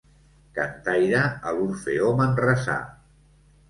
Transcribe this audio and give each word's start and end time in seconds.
Cantaire 0.55 1.21
a 1.51 1.55
l'Orfeó 1.59 2.11
Manresà. 2.25 2.83